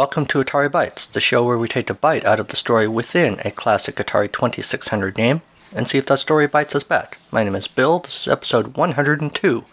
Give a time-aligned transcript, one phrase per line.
[0.00, 2.88] Welcome to Atari Bytes, the show where we take a bite out of the story
[2.88, 5.42] within a classic Atari 2600 game
[5.76, 7.18] and see if that story bites us back.
[7.30, 9.64] My name is Bill, this is episode 102.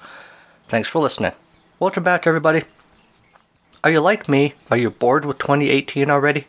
[0.67, 1.31] Thanks for listening.
[1.79, 2.63] Welcome back, everybody.
[3.85, 4.55] Are you like me?
[4.69, 6.47] Are you bored with 2018 already?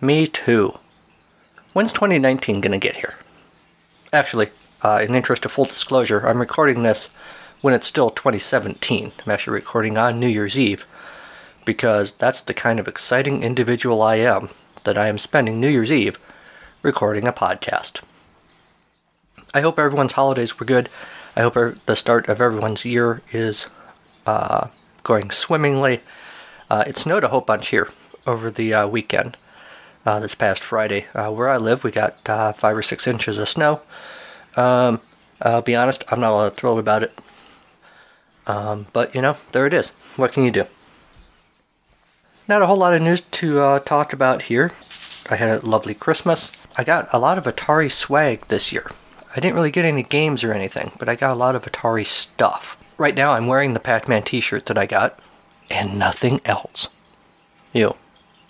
[0.00, 0.78] Me too.
[1.72, 3.16] When's 2019 gonna get here?
[4.12, 4.50] Actually,
[4.82, 7.10] uh, in the interest of full disclosure, I'm recording this
[7.60, 9.10] when it's still 2017.
[9.24, 10.86] I'm actually recording on New Year's Eve
[11.66, 14.48] because that's the kind of exciting individual I am
[14.84, 16.18] that I am spending New Year's Eve
[16.80, 18.00] recording a podcast.
[19.52, 20.88] I hope everyone's holidays were good.
[21.34, 23.68] I hope the start of everyone's year is
[24.26, 24.68] uh,
[25.02, 26.00] going swimmingly.
[26.70, 27.90] Uh, it snowed a whole bunch here
[28.26, 29.36] over the uh, weekend.
[30.06, 33.38] Uh, this past Friday, uh, where I live, we got uh, five or six inches
[33.38, 33.80] of snow.
[34.56, 35.00] Um,
[35.42, 37.18] I'll be honest, I'm not all thrilled about it.
[38.46, 39.88] Um, but you know, there it is.
[40.14, 40.66] What can you do?
[42.48, 44.72] Not a whole lot of news to uh, talk about here.
[45.28, 46.64] I had a lovely Christmas.
[46.78, 48.88] I got a lot of Atari swag this year.
[49.34, 52.06] I didn't really get any games or anything, but I got a lot of Atari
[52.06, 52.76] stuff.
[52.98, 55.18] Right now, I'm wearing the Pac Man t shirt that I got,
[55.70, 56.88] and nothing else.
[57.72, 57.96] Ew.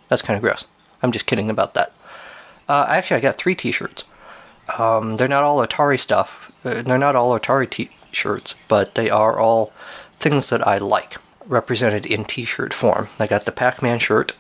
[0.09, 0.67] That's kind of gross.
[1.03, 1.95] I'm just kidding about that.
[2.69, 4.05] Uh, actually, I got three t shirts.
[4.79, 6.53] Um, they're not all Atari stuff.
[6.67, 9.73] Uh, they're not all Atari t shirts, but they are all
[10.19, 13.09] things that I like represented in t-shirt form.
[13.19, 14.33] I got the Pac-Man shirt,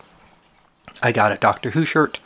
[1.03, 2.21] I got a Doctor Who shirt,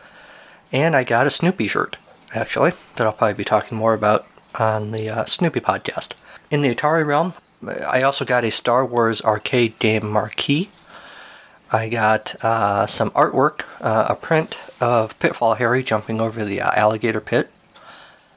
[0.73, 1.97] and I got a Snoopy shirt,
[2.35, 4.27] actually, that I'll probably be talking more about
[4.59, 6.13] on the uh, Snoopy podcast.
[6.51, 7.35] In the Atari realm,
[7.67, 10.71] I also got a Star Wars arcade game marquee.
[11.73, 16.71] I got uh, some artwork, uh, a print of Pitfall Harry jumping over the uh,
[16.75, 17.51] alligator pit,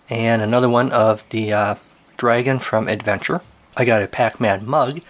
[0.09, 1.76] and another one of the uh,
[2.18, 3.42] dragon from Adventure.
[3.76, 5.02] I got a Pac Man mug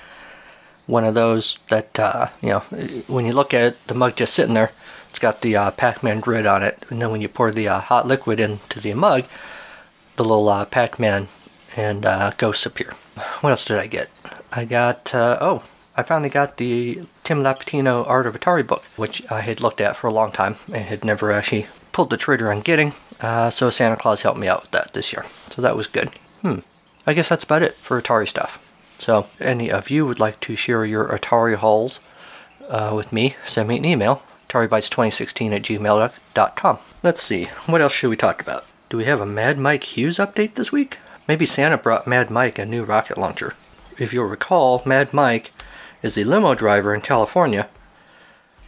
[0.86, 2.60] one of those that uh, you know
[3.08, 4.72] when you look at it, the mug just sitting there.
[5.10, 7.80] It's got the uh, Pac-Man grid on it, and then when you pour the uh,
[7.82, 9.26] hot liquid into the mug,
[10.16, 11.28] the little uh, Pac-Man
[11.78, 12.94] and uh, ghosts appear.
[13.42, 14.10] What else did I get?
[14.52, 15.64] I got uh, oh,
[15.96, 19.96] I finally got the Tim Lapetino Art of Atari book, which I had looked at
[19.96, 22.94] for a long time and had never actually pulled the trigger on getting.
[23.22, 26.10] so Santa Claus helped me out with that this year, so that was good.
[26.42, 26.60] Hmm.
[27.06, 28.62] I guess that's about it for Atari stuff.
[29.03, 32.00] So, any of you would like to share your Atari hauls
[32.69, 36.78] uh, with me, send me an email, ataribytes2016 at gmail.com.
[37.03, 38.66] Let's see, what else should we talk about?
[38.88, 41.00] Do we have a Mad Mike Hughes update this week?
[41.28, 43.56] Maybe Santa brought Mad Mike a new rocket launcher.
[44.00, 45.52] If you'll recall, Mad Mike
[46.02, 47.68] is the limo driver in California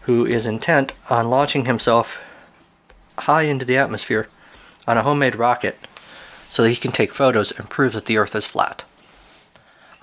[0.01, 2.21] who is intent on launching himself
[3.19, 4.27] high into the atmosphere
[4.85, 5.77] on a homemade rocket
[6.49, 8.83] so that he can take photos and prove that the Earth is flat.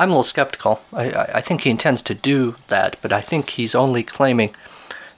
[0.03, 0.81] I'm a little skeptical.
[0.93, 4.53] I, I think he intends to do that, but I think he's only claiming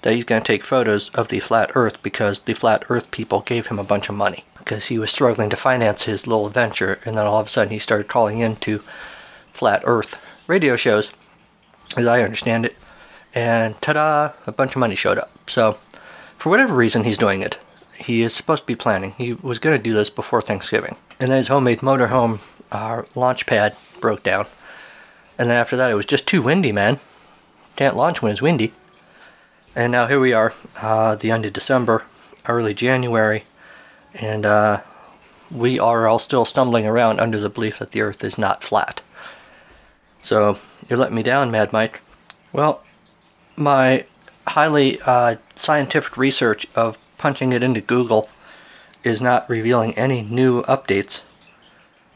[0.03, 3.41] that he's going to take photos of the flat Earth because the flat Earth people
[3.41, 7.01] gave him a bunch of money because he was struggling to finance his little adventure,
[7.07, 8.81] and then all of a sudden he started calling into
[9.53, 11.13] flat Earth radio shows,
[11.97, 12.77] as I understand it,
[13.35, 15.49] and ta-da, a bunch of money showed up.
[15.49, 15.79] So,
[16.37, 17.59] for whatever reason, he's doing it.
[17.97, 19.15] He is supposed to be planning.
[19.17, 22.41] He was going to do this before Thanksgiving, and then his homemade motorhome
[22.71, 24.45] uh, launch pad broke down
[25.39, 26.99] and then after that, it was just too windy, man.
[27.77, 28.73] Can't launch when it's windy.
[29.75, 32.05] And now here we are, uh, the end of December,
[32.47, 33.45] early January,
[34.15, 34.81] and uh,
[35.51, 39.03] we are all still stumbling around under the belief that the Earth is not flat.
[40.23, 40.59] So
[40.89, 42.01] you're letting me down, Mad Mike.
[42.53, 42.83] Well,
[43.57, 44.07] my
[44.47, 48.29] highly uh, scientific research of punching it into Google
[49.03, 51.21] is not revealing any new updates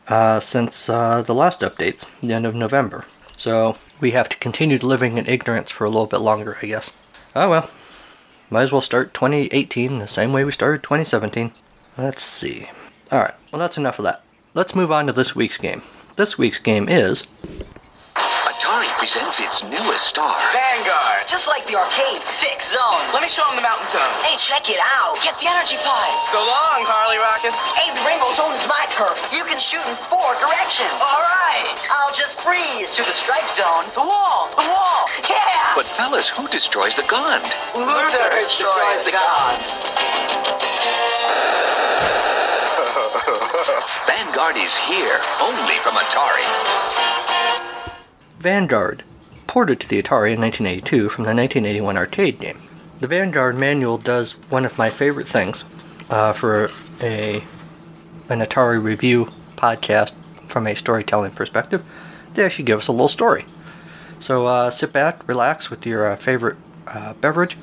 [0.09, 3.05] uh, since uh, the last update, the end of November.
[3.37, 6.93] So we have to continue living in ignorance for a little bit longer, I guess.
[7.37, 7.71] Oh well,
[8.51, 11.53] might as well start 2018 the same way we started 2017.
[11.97, 12.69] Let's see.
[13.13, 14.23] Alright, well, that's enough of that.
[14.55, 15.83] Let's move on to this week's game.
[16.17, 17.27] This week's game is
[18.99, 20.35] presents its newest star.
[20.51, 21.23] Vanguard.
[21.31, 23.03] Just like the arcade, thick zone.
[23.15, 24.11] Let me show them the mountain zone.
[24.27, 25.15] Hey, check it out.
[25.23, 26.19] Get the energy pies.
[26.35, 27.55] So long, Harley Rocket.
[27.79, 29.15] Hey, the rainbow zone is my turf.
[29.31, 30.91] You can shoot in four directions.
[30.99, 31.71] All right.
[31.95, 33.87] I'll just freeze to the strike zone.
[33.95, 34.51] The wall.
[34.59, 35.03] The wall.
[35.31, 35.79] Yeah.
[35.79, 37.47] But fellas, who destroys the Gond?
[37.79, 39.55] Luther destroys the god.
[44.11, 47.28] Vanguard is here, only from Atari.
[48.39, 49.03] Vanguard,
[49.49, 52.59] ported to the Atari in 1982 from the 1981 arcade game.
[53.01, 55.65] The Vanguard manual does one of my favorite things
[56.09, 56.71] uh, for
[57.01, 57.43] a
[58.29, 60.13] an Atari review podcast
[60.47, 61.85] from a storytelling perspective.
[62.35, 63.45] They actually give us a little story.
[64.21, 66.57] So uh, sit back, relax with your uh, favorite
[66.87, 67.57] uh, beverage,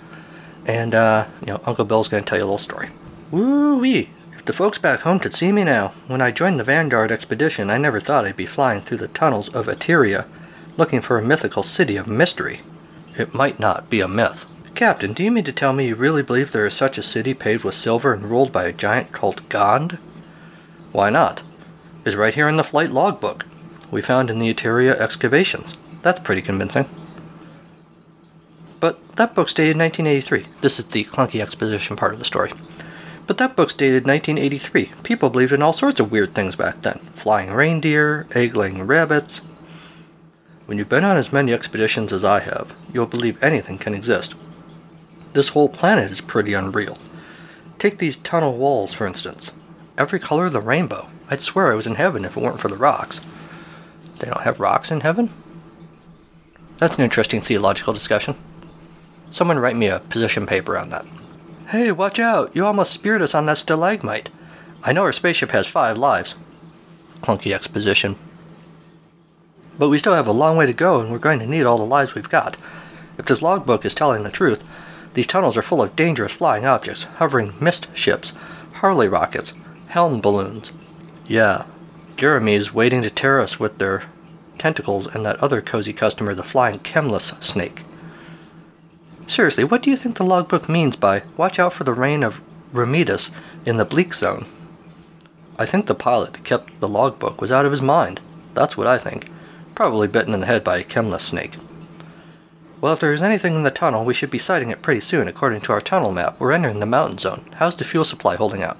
[0.66, 2.90] and uh, you know Uncle Bill's going to tell you a little story.
[3.32, 4.10] Woo wee!
[4.34, 7.70] If the folks back home could see me now, when I joined the Vanguard expedition,
[7.70, 10.26] I never thought I'd be flying through the tunnels of Eteria,
[10.78, 12.62] looking for a mythical city of mystery.
[13.18, 14.46] It might not be a myth.
[14.76, 17.34] Captain, do you mean to tell me you really believe there is such a city
[17.34, 19.98] paved with silver and ruled by a giant called Gond?
[20.92, 21.42] Why not?
[22.04, 23.46] It's right here in the flight logbook
[23.92, 25.76] we found in the Eteria excavations.
[26.02, 26.90] That's pretty convincing.
[28.80, 30.46] But that book's dated 1983.
[30.62, 32.52] This is the clunky exposition part of the story.
[33.26, 34.92] But that book's dated 1983.
[35.04, 39.42] People believed in all sorts of weird things back then flying reindeer, egg laying rabbits.
[40.66, 44.34] When you've been on as many expeditions as I have, you'll believe anything can exist.
[45.34, 46.98] This whole planet is pretty unreal.
[47.78, 49.52] Take these tunnel walls, for instance.
[49.98, 51.08] Every color of the rainbow.
[51.30, 53.22] I'd swear I was in heaven if it weren't for the rocks.
[54.20, 55.30] They don't have rocks in heaven?
[56.78, 58.36] That's an interesting theological discussion.
[59.30, 61.06] Someone write me a position paper on that.
[61.68, 62.56] Hey, watch out!
[62.56, 64.30] You almost speared us on that stalagmite.
[64.84, 66.36] I know our spaceship has five lives.
[67.22, 68.16] Clunky exposition.
[69.78, 71.78] But we still have a long way to go, and we're going to need all
[71.78, 72.58] the lives we've got.
[73.18, 74.64] If this logbook is telling the truth,
[75.14, 78.34] these tunnels are full of dangerous flying objects, hovering mist ships,
[78.74, 79.54] Harley rockets,
[79.88, 80.72] helm balloons.
[81.26, 81.66] Yeah,
[82.18, 84.04] Jeremy's waiting to tear us with their
[84.58, 87.84] tentacles and that other cozy customer, the flying chemless snake.
[89.28, 92.42] Seriously, what do you think the logbook means by watch out for the reign of
[92.74, 93.32] Remedus
[93.66, 94.46] in the bleak zone?
[95.58, 98.20] I think the pilot that kept the logbook was out of his mind.
[98.54, 99.30] That's what I think.
[99.76, 101.58] Probably bitten in the head by a chemless snake.
[102.80, 105.28] Well, if there is anything in the tunnel, we should be sighting it pretty soon,
[105.28, 106.40] according to our tunnel map.
[106.40, 107.46] We're entering the mountain zone.
[107.56, 108.78] How's the fuel supply holding out?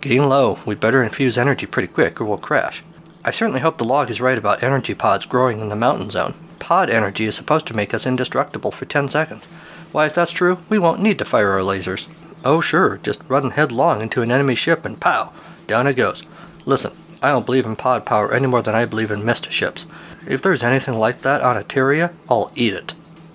[0.00, 0.58] Getting low.
[0.64, 2.84] We'd better infuse energy pretty quick, or we'll crash.
[3.24, 6.34] I certainly hope the log is right about energy pods growing in the mountain zone.
[6.60, 9.46] Pod energy is supposed to make us indestructible for 10 seconds.
[9.90, 12.06] Why, if that's true, we won't need to fire our lasers.
[12.44, 15.32] Oh, sure, just run headlong into an enemy ship and pow!
[15.66, 16.22] Down it goes.
[16.64, 16.92] Listen,
[17.22, 19.86] I don't believe in pod power any more than I believe in mist ships.
[20.26, 22.94] If there's anything like that on Eteria, I'll eat it.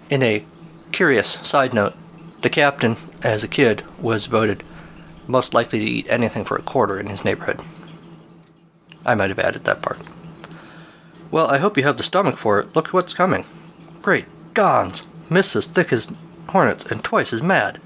[0.09, 0.45] In a
[0.91, 1.93] curious side note,
[2.41, 4.63] the captain, as a kid, was voted
[5.27, 7.61] most likely to eat anything for a quarter in his neighborhood.
[9.05, 9.99] I might have added that part.
[11.31, 12.75] Well, I hope you have the stomach for it.
[12.75, 13.45] Look what's coming.
[14.01, 15.03] Great dons!
[15.29, 16.11] Mists as thick as
[16.49, 17.79] hornets and twice as mad.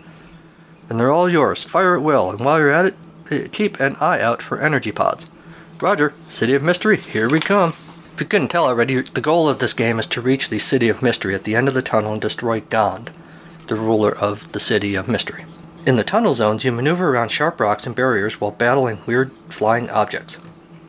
[0.90, 1.64] And they're all yours.
[1.64, 2.96] Fire at will, and while you're at it,
[3.30, 5.30] eh, keep an eye out for energy pods.
[5.82, 7.72] Roger, City of Mystery, here we come.
[8.14, 10.88] If you couldn't tell already, the goal of this game is to reach the City
[10.88, 13.12] of Mystery at the end of the tunnel and destroy Gond,
[13.68, 15.44] the ruler of the City of Mystery.
[15.86, 19.90] In the tunnel zones, you maneuver around sharp rocks and barriers while battling weird flying
[19.90, 20.38] objects.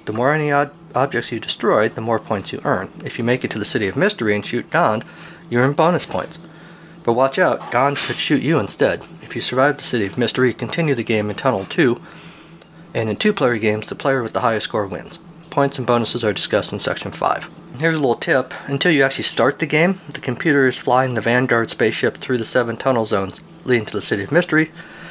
[0.04, 2.88] The more any odd objects you destroy, the more points you earn.
[3.04, 5.04] If you make it to the City of Mystery and shoot Gond,
[5.50, 6.38] you earn bonus points.
[7.02, 9.04] But watch out, Gond could shoot you instead.
[9.20, 12.00] If you survive the City of Mystery, continue the game in Tunnel 2,
[12.96, 15.18] and in two player games, the player with the highest score wins.
[15.50, 17.50] Points and bonuses are discussed in Section 5.
[17.78, 21.20] Here's a little tip until you actually start the game, the computer is flying the
[21.20, 24.70] Vanguard spaceship through the seven tunnel zones leading to the City of Mystery,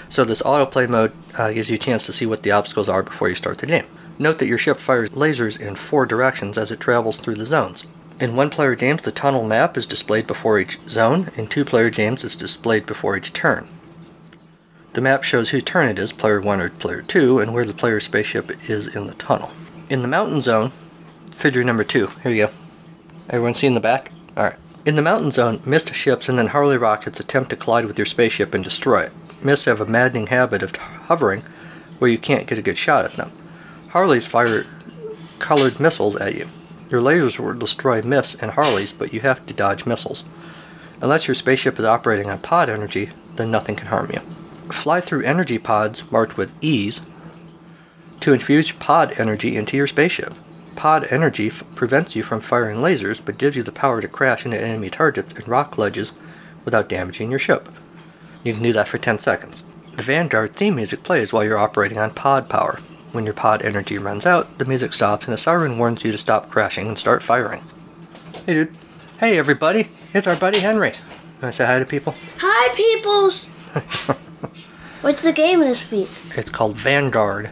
[0.09, 3.03] so this autoplay mode uh, gives you a chance to see what the obstacles are
[3.03, 3.85] before you start the game.
[4.17, 7.85] Note that your ship fires lasers in four directions as it travels through the zones.
[8.19, 11.29] In one player games, the tunnel map is displayed before each zone.
[11.35, 13.67] In two player games, it's displayed before each turn.
[14.95, 17.73] The map shows whose turn it is, player 1 or player 2, and where the
[17.73, 19.51] player's spaceship is in the tunnel.
[19.89, 20.71] In the mountain zone,
[21.33, 22.53] figure number 2, here you go.
[23.29, 24.13] Everyone see in the back?
[24.37, 24.55] Alright.
[24.85, 28.05] In the mountain zone, mist ships and then Harley rockets attempt to collide with your
[28.05, 29.11] spaceship and destroy it.
[29.43, 31.41] Mists have a maddening habit of hovering
[31.99, 33.33] where you can't get a good shot at them.
[33.89, 34.63] Harleys fire
[35.39, 36.47] colored missiles at you.
[36.89, 40.23] Your lasers will destroy Mists and Harleys, but you have to dodge missiles.
[41.01, 44.21] Unless your spaceship is operating on pod energy, then nothing can harm you.
[44.73, 47.01] Fly through energy pods marked with E's
[48.21, 50.33] to infuse pod energy into your spaceship.
[50.75, 54.45] Pod energy f- prevents you from firing lasers, but gives you the power to crash
[54.45, 56.11] into enemy targets and rock ledges
[56.63, 57.69] without damaging your ship.
[58.43, 59.63] You can do that for 10 seconds.
[59.95, 62.79] The Vanguard theme music plays while you're operating on pod power.
[63.11, 66.17] When your pod energy runs out, the music stops and a siren warns you to
[66.17, 67.63] stop crashing and start firing.
[68.45, 68.75] Hey, dude.
[69.19, 69.89] Hey, everybody.
[70.13, 70.91] It's our buddy Henry.
[71.41, 72.13] Want to say hi to people?
[72.39, 73.47] Hi, peoples.
[75.05, 76.09] What's the game this week?
[76.35, 77.51] It's called Vanguard.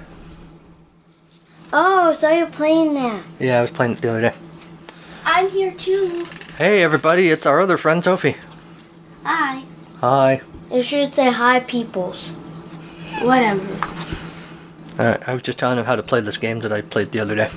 [1.72, 3.24] Oh, so you're playing that.
[3.40, 4.34] Yeah, I was playing it the other day.
[5.24, 6.26] I'm here too.
[6.58, 7.30] Hey, everybody.
[7.30, 8.38] It's our other friend, Sophie.
[9.24, 9.62] Hi.
[10.02, 10.42] Hi.
[10.72, 12.24] You should say hi, peoples.
[13.22, 13.62] Whatever.
[15.00, 17.20] Alright, I was just telling him how to play this game that I played the
[17.20, 17.52] other day.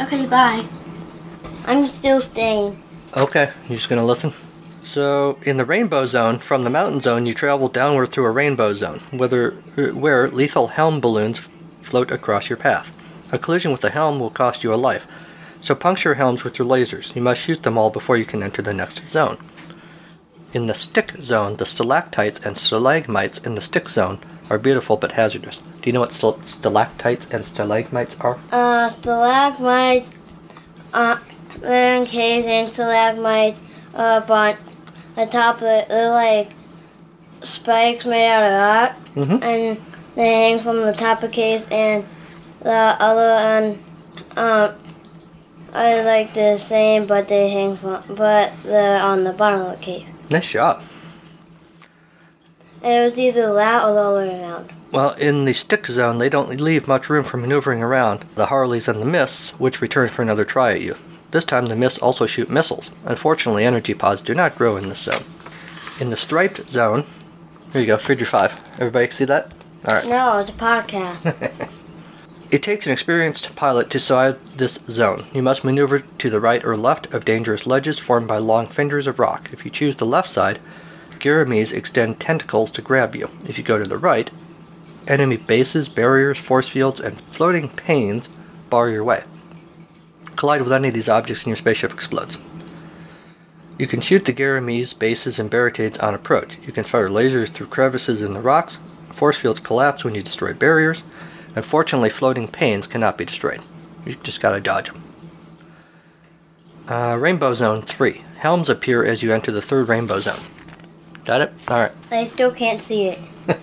[0.00, 0.64] Okay, bye.
[1.66, 2.82] I'm still staying.
[3.14, 4.32] Okay, you just gonna listen?
[4.84, 8.74] So, in the rainbow zone, from the mountain zone, you travel downward through a rainbow
[8.74, 11.48] zone, whether, uh, where lethal helm balloons
[11.80, 12.94] float across your path.
[13.32, 15.06] A collision with a helm will cost you a life,
[15.60, 17.14] so puncture helms with your lasers.
[17.14, 19.38] You must shoot them all before you can enter the next zone.
[20.52, 24.18] In the stick zone, the stalactites and stalagmites in the stick zone
[24.50, 25.62] are beautiful but hazardous.
[25.80, 28.38] Do you know what stal- stalactites and stalagmites are?
[28.50, 30.10] Uh, stalagmites,
[30.92, 31.18] uh,
[31.60, 33.60] they're encased in stalagmites
[33.94, 34.28] up
[35.16, 35.88] on the top of it.
[35.88, 36.50] They're like
[37.42, 39.42] spikes made out of rock, Mhm.
[39.42, 39.80] and
[40.14, 42.04] they hang from the top of the case, and
[42.62, 43.82] the other end,
[44.36, 44.70] um,
[45.74, 49.82] are like the same, but they hang from, but they're on the bottom of the
[49.84, 50.04] case.
[50.30, 50.82] Nice job.
[52.82, 54.72] And it was either that or the other way around.
[54.90, 58.88] Well, in the stick zone, they don't leave much room for maneuvering around the Harleys
[58.88, 60.96] and the Mists, which return for another try at you.
[61.32, 62.90] This time, the Mists also shoot missiles.
[63.04, 65.24] Unfortunately, energy pods do not grow in this zone.
[66.00, 67.04] In the striped zone,
[67.72, 68.60] here you go, figure five.
[68.74, 69.52] Everybody see that?
[69.88, 70.06] All right.
[70.06, 71.78] No, it's a podcast.
[72.52, 75.24] It takes an experienced pilot to survive this zone.
[75.32, 79.06] You must maneuver to the right or left of dangerous ledges formed by long fingers
[79.06, 79.48] of rock.
[79.54, 80.60] If you choose the left side,
[81.18, 83.30] Garamis extend tentacles to grab you.
[83.48, 84.30] If you go to the right,
[85.08, 88.28] enemy bases, barriers, force fields, and floating panes
[88.68, 89.24] bar your way.
[90.36, 92.38] Collide with any of these objects and your spaceship explodes.
[93.78, 96.58] You can shoot the Garamis, bases, and barricades on approach.
[96.64, 98.78] You can fire lasers through crevices in the rocks.
[99.12, 101.02] Force fields collapse when you destroy barriers.
[101.54, 103.60] Unfortunately, floating panes cannot be destroyed.
[104.06, 105.02] You just gotta dodge them.
[106.88, 108.22] Uh, Rainbow Zone 3.
[108.38, 110.40] Helms appear as you enter the third Rainbow Zone.
[111.24, 111.52] Got it?
[111.70, 111.92] Alright.
[112.10, 113.18] I still can't see it.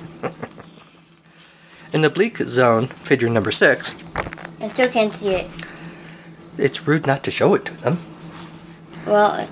[1.94, 3.96] In the Bleak Zone, figure number 6,
[4.62, 5.50] I still can't see it.
[6.60, 7.98] It's rude not to show it to them.
[9.06, 9.48] Well,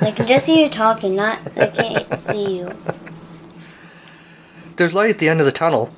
[0.00, 2.70] I can just hear you talking, not I can't see you.
[4.76, 5.92] There's light at the end of the tunnel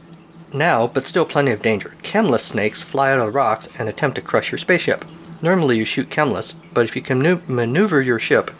[0.52, 1.94] now, but still plenty of danger.
[2.02, 5.04] Chemless snakes fly out of the rocks and attempt to crush your spaceship.
[5.40, 8.50] Normally you shoot chemless, but if you can maneuver your ship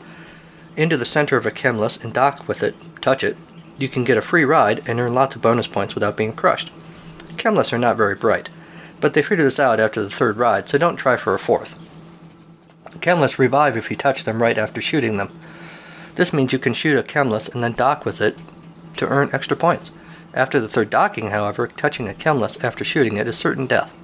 [0.77, 3.37] into the center of a chemless and dock with it, touch it,
[3.79, 6.71] you can get a free ride and earn lots of bonus points without being crushed.
[7.37, 8.51] Chemless are not very bright,
[9.01, 11.79] but they figured this out after the third ride, so don't try for a fourth.
[13.01, 15.31] Chemless revive if you touch them right after shooting them.
[16.17, 18.37] This means you can shoot a chemless and then dock with it
[18.97, 19.91] to earn extra points.
[20.35, 23.97] After the third docking, however, touching a chemless after shooting it is certain death.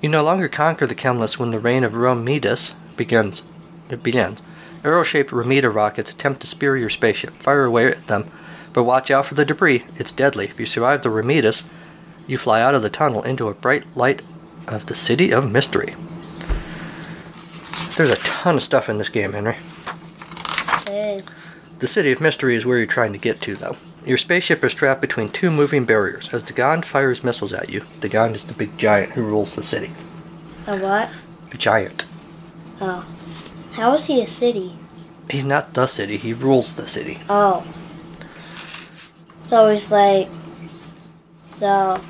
[0.00, 3.42] You no longer conquer the chemless when the reign of Romedus begins.
[3.88, 4.40] It begins.
[4.84, 7.30] Arrow-shaped Romeda rockets attempt to spear your spaceship.
[7.30, 8.30] Fire away at them,
[8.72, 9.84] but watch out for the debris.
[9.96, 10.46] It's deadly.
[10.46, 11.64] If you survive the Romedus,
[12.26, 14.22] you fly out of the tunnel into a bright light
[14.66, 15.94] of the City of Mystery.
[17.96, 19.56] There's a ton of stuff in this game, Henry.
[20.86, 21.26] It is.
[21.80, 23.76] The City of Mystery is where you're trying to get to, though.
[24.04, 26.32] Your spaceship is trapped between two moving barriers.
[26.32, 29.56] As the Gond fires missiles at you, the Gond is the big giant who rules
[29.56, 29.92] the city.
[30.66, 31.10] A what?
[31.52, 32.06] A giant.
[32.80, 33.06] Oh.
[33.72, 34.76] How is he a city?
[35.28, 37.20] He's not the city, he rules the city.
[37.28, 37.66] Oh.
[39.46, 40.28] So he's like.
[41.56, 42.00] So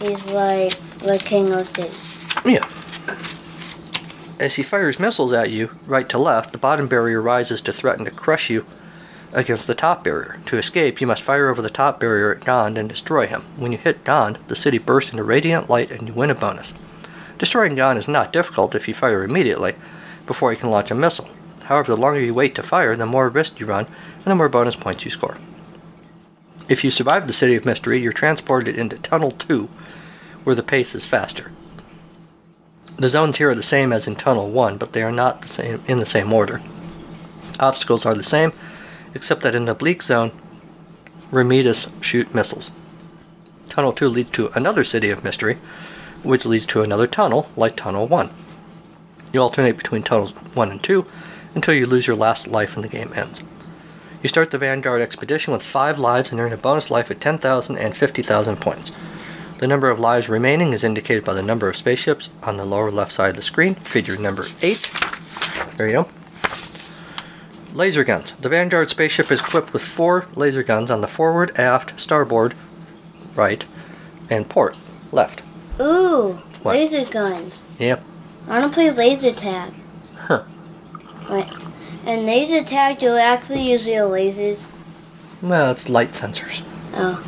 [0.00, 2.50] he's like the king of the city.
[2.50, 2.68] Yeah.
[4.40, 8.04] As he fires missiles at you, right to left, the bottom barrier rises to threaten
[8.04, 8.66] to crush you
[9.32, 10.40] against the top barrier.
[10.46, 13.42] To escape, you must fire over the top barrier at Gond and destroy him.
[13.56, 16.74] When you hit Gond, the city bursts into radiant light and you win a bonus.
[17.38, 19.74] Destroying Gond is not difficult if you fire immediately,
[20.26, 21.28] before he can launch a missile.
[21.64, 24.48] However, the longer you wait to fire, the more risk you run, and the more
[24.48, 25.38] bonus points you score.
[26.68, 29.68] If you survive the City of Mystery, you're transported into Tunnel 2,
[30.44, 31.52] where the pace is faster.
[32.96, 35.48] The zones here are the same as in Tunnel 1, but they are not the
[35.48, 36.62] same in the same order.
[37.58, 38.52] Obstacles are the same,
[39.14, 40.30] except that in the Bleak Zone,
[41.32, 42.70] Remedis shoot missiles.
[43.68, 45.58] Tunnel 2 leads to another City of Mystery,
[46.22, 48.30] which leads to another tunnel, like Tunnel 1.
[49.32, 51.04] You alternate between Tunnels 1 and 2
[51.56, 53.42] until you lose your last life and the game ends.
[54.22, 57.76] You start the Vanguard expedition with 5 lives and earn a bonus life at 10,000
[57.76, 58.92] and 50,000 points.
[59.58, 62.90] The number of lives remaining is indicated by the number of spaceships on the lower
[62.90, 64.90] left side of the screen, figure number 8.
[65.76, 66.08] There you go.
[67.72, 68.32] Laser guns.
[68.32, 72.54] The Vanguard spaceship is equipped with four laser guns on the forward, aft, starboard,
[73.34, 73.64] right,
[74.30, 74.76] and port,
[75.12, 75.42] left.
[75.80, 76.76] Ooh, What?
[76.76, 77.60] laser guns.
[77.78, 78.02] Yep.
[78.48, 79.72] I want to play laser tag.
[80.16, 80.42] Huh.
[81.30, 81.46] Wait.
[82.06, 84.72] And laser tag, you'll actually use your lasers.
[85.42, 86.62] Well, it's light sensors.
[86.94, 87.24] Oh.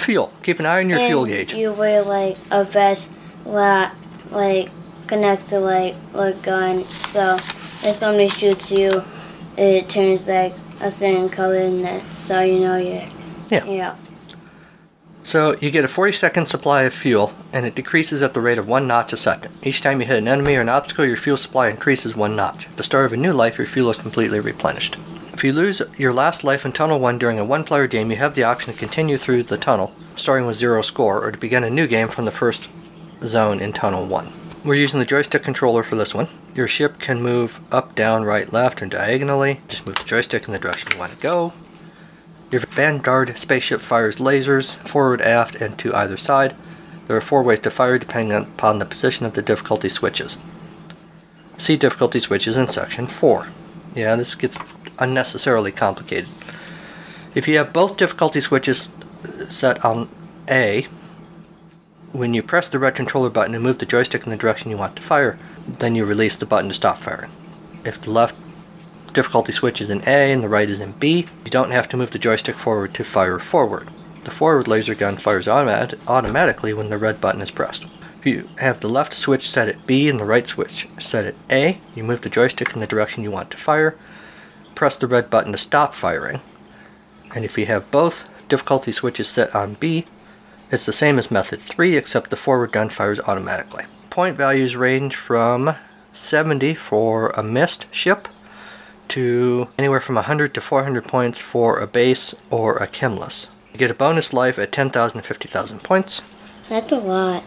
[0.00, 0.32] Fuel.
[0.42, 1.54] Keep an eye on your and fuel gauge.
[1.54, 3.10] You wear like a vest
[3.44, 3.94] that
[4.30, 4.70] like
[5.06, 6.84] connects to like a gun.
[7.12, 7.36] So
[7.82, 9.02] if somebody shoots you,
[9.56, 13.04] it turns like a certain color in it, so you know you're.
[13.48, 13.64] Yeah.
[13.64, 13.96] Yeah.
[15.22, 18.56] So you get a 40 second supply of fuel, and it decreases at the rate
[18.56, 19.54] of one notch a second.
[19.62, 22.66] Each time you hit an enemy or an obstacle, your fuel supply increases one notch.
[22.66, 24.96] At the start of a new life, your fuel is completely replenished.
[25.40, 28.18] If you lose your last life in Tunnel 1 during a one player game, you
[28.18, 31.64] have the option to continue through the tunnel, starting with zero score, or to begin
[31.64, 32.68] a new game from the first
[33.24, 34.32] zone in Tunnel 1.
[34.66, 36.28] We're using the joystick controller for this one.
[36.54, 39.62] Your ship can move up, down, right, left, and diagonally.
[39.66, 41.54] Just move the joystick in the direction you want to go.
[42.50, 46.54] Your Vanguard spaceship fires lasers forward, aft, and to either side.
[47.06, 50.36] There are four ways to fire depending upon the position of the difficulty switches.
[51.56, 53.46] See difficulty switches in section 4.
[53.94, 54.58] Yeah, this gets
[54.98, 56.28] unnecessarily complicated.
[57.34, 58.90] If you have both difficulty switches
[59.24, 60.08] uh, set on
[60.48, 60.86] A,
[62.12, 64.76] when you press the red controller button and move the joystick in the direction you
[64.76, 67.30] want to fire, then you release the button to stop firing.
[67.84, 68.34] If the left
[69.12, 71.96] difficulty switch is in A and the right is in B, you don't have to
[71.96, 73.88] move the joystick forward to fire forward.
[74.24, 77.86] The forward laser gun fires automat- automatically when the red button is pressed.
[78.20, 81.34] If you have the left switch set at B and the right switch set at
[81.50, 83.96] A, you move the joystick in the direction you want to fire,
[84.74, 86.42] press the red button to stop firing.
[87.34, 90.04] And if you have both difficulty switches set on B,
[90.70, 93.84] it's the same as method 3 except the forward gun fires automatically.
[94.10, 95.74] Point values range from
[96.12, 98.28] 70 for a mist ship
[99.08, 103.46] to anywhere from 100 to 400 points for a base or a chemless.
[103.72, 106.20] You get a bonus life at 10,000 to 50,000 points.
[106.68, 107.44] That's a lot.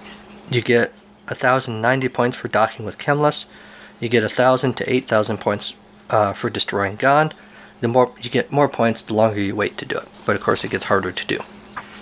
[0.50, 0.92] You get
[1.28, 3.46] 1,090 points for docking with chemless.
[4.00, 5.74] You get 1,000 to 8,000 points
[6.10, 7.34] uh, for destroying Gond.
[7.82, 10.08] The more you get more points, the longer you wait to do it.
[10.26, 11.40] But of course, it gets harder to do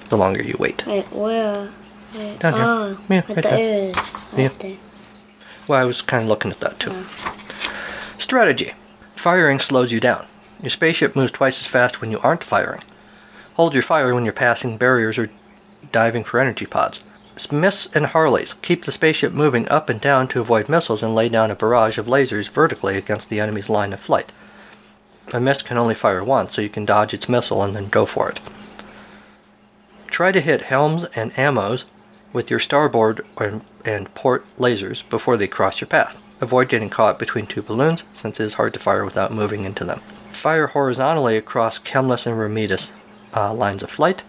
[0.09, 0.85] the longer you wait.
[0.85, 1.67] Wait, where?
[2.13, 2.37] where?
[2.37, 2.61] Down here.
[2.63, 3.43] oh, Yeah, right there.
[3.43, 3.93] there.
[4.33, 4.75] Right Yeah.
[5.67, 6.91] Well, I was kind of looking at that too.
[8.19, 8.73] Strategy
[9.15, 10.25] Firing slows you down.
[10.63, 12.81] Your spaceship moves twice as fast when you aren't firing.
[13.53, 15.29] Hold your fire when you're passing barriers or
[15.91, 17.03] diving for energy pods.
[17.41, 21.27] Smiths and Harleys keep the spaceship moving up and down to avoid missiles and lay
[21.27, 24.31] down a barrage of lasers vertically against the enemy's line of flight.
[25.33, 28.05] A mist can only fire once, so you can dodge its missile and then go
[28.05, 28.39] for it.
[30.11, 31.85] Try to hit helms and ammos
[32.31, 36.21] with your starboard and, and port lasers before they cross your path.
[36.41, 39.83] Avoid getting caught between two balloons, since it is hard to fire without moving into
[39.83, 39.99] them.
[40.29, 42.91] Fire horizontally across Chemless and Romedis
[43.35, 44.23] uh, lines of flight.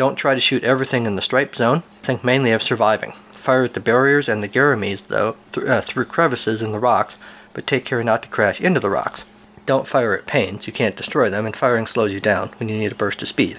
[0.00, 1.82] Don't try to shoot everything in the stripe zone.
[2.00, 3.12] Think mainly of surviving.
[3.32, 7.18] Fire at the barriers and the Garames, though, th- uh, through crevices in the rocks,
[7.52, 9.26] but take care not to crash into the rocks.
[9.66, 12.78] Don't fire at panes, you can't destroy them, and firing slows you down when you
[12.78, 13.58] need a burst of speed.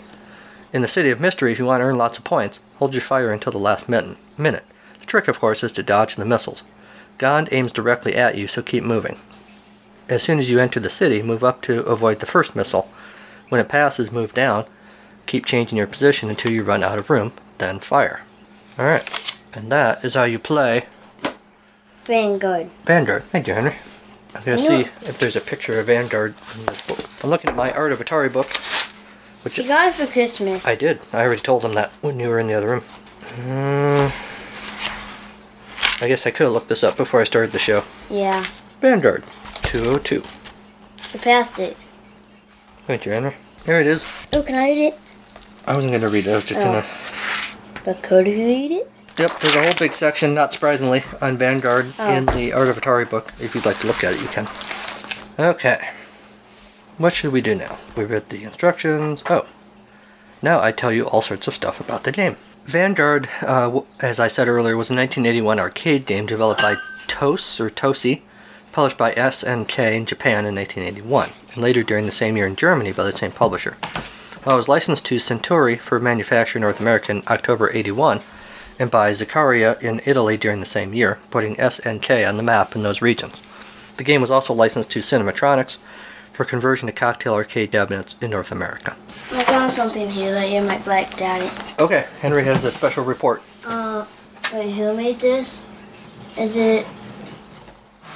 [0.74, 3.02] In the City of Mystery, if you want to earn lots of points, hold your
[3.02, 4.66] fire until the last min- minute.
[5.00, 6.64] The trick, of course, is to dodge the missiles.
[7.20, 9.20] Gond aims directly at you, so keep moving.
[10.10, 12.90] As soon as you enter the city, move up to avoid the first missile.
[13.50, 14.66] When it passes, move down.
[15.26, 18.22] Keep changing your position until you run out of room, then fire.
[18.78, 20.86] Alright, and that is how you play
[22.06, 22.70] Vanguard.
[22.86, 23.24] Vanguard.
[23.26, 23.76] Thank you, Henry.
[24.36, 27.00] I'm gonna see if there's a picture of Vanguard in this book.
[27.24, 28.50] I'm looking at my Art of Atari book,
[29.44, 30.66] which You got it for Christmas.
[30.66, 31.00] I did.
[31.14, 32.82] I already told them that when you were in the other room.
[33.36, 34.12] Mm,
[36.02, 37.84] I guess I could have looked this up before I started the show.
[38.10, 38.46] yeah.
[38.82, 39.24] Vanguard
[39.64, 40.16] 202.
[41.14, 41.78] You passed it.
[42.88, 43.36] Thank you, Henry.
[43.66, 44.06] Here it is.
[44.34, 45.00] Oh, can I read it?
[45.68, 46.32] I wasn't gonna read it.
[46.32, 46.86] I was just gonna.
[47.86, 48.92] But could you read it?
[49.18, 52.12] Yep, there's a whole big section, not surprisingly, on Vanguard Oh.
[52.14, 53.32] in the Art of Atari book.
[53.40, 54.48] If you'd like to look at it, you can.
[55.38, 55.90] Okay.
[56.98, 57.78] What should we do now?
[57.96, 59.24] We read the instructions.
[59.30, 59.48] Oh.
[60.42, 62.38] Now I tell you all sorts of stuff about the game.
[62.66, 66.76] Vanguard, uh, as I said earlier, was a 1981 arcade game developed by
[67.08, 68.22] TOS, or TOSI,
[68.72, 72.92] published by SNK in Japan in 1981, and later during the same year in Germany
[72.92, 73.78] by the same publisher.
[74.44, 78.22] It was licensed to Centuri for manufacture in North America in October 81,
[78.80, 82.82] and by Zaccaria in Italy during the same year, putting SNK on the map in
[82.82, 83.44] those regions.
[83.98, 85.78] The game was also licensed to Cinematronics
[86.34, 88.96] for conversion to cocktail arcade cabinets in North America.
[89.32, 91.48] I found something here that you might like, Daddy.
[91.78, 93.44] Okay, Henry has a special report.
[93.64, 94.06] Uh,
[94.52, 95.62] wait, who made this?
[96.36, 96.88] Is it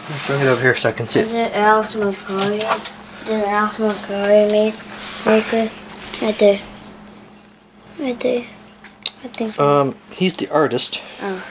[0.10, 1.54] Let's bring it over here so I can see is it.
[1.54, 3.26] Alf McCoy?
[3.26, 4.76] Did Alf McCoy make
[5.26, 5.85] make it?
[6.22, 6.60] Right there.
[8.00, 8.46] Right there.
[9.24, 9.60] I think.
[9.60, 11.02] Um, he's the artist.
[11.22, 11.44] Oh.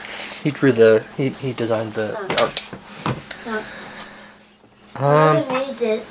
[0.43, 2.59] He drew the, he, he designed the, the art.
[4.97, 6.05] Whoever Um, made it,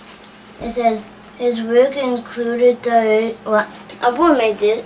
[0.61, 1.03] it says
[1.39, 3.69] his work included the what?
[4.03, 4.85] A boy made it.